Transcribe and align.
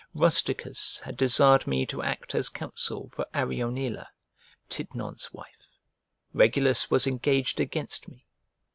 Rusticus 0.15 0.99
had 1.01 1.15
desired 1.15 1.67
me 1.67 1.85
to 1.85 2.01
act 2.01 2.33
as 2.33 2.49
counsel 2.49 3.07
for 3.09 3.27
Arionilla, 3.35 4.07
Titnon's 4.67 5.31
wife: 5.31 5.77
Regulus 6.33 6.89
was 6.89 7.05
engaged 7.05 7.59
against 7.59 8.07
me. 8.07 8.25